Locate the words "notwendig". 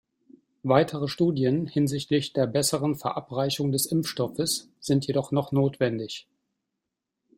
5.51-6.27